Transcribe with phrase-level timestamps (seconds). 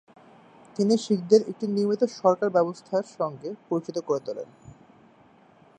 [0.75, 4.49] তিনি শিখদের একটি নিয়মিত সরকার ব্যবস্থার সঙ্গে পরিচিত করে তোলেন।